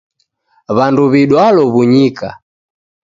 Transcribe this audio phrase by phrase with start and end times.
[0.75, 2.29] W'andu w'idwalo w'unyika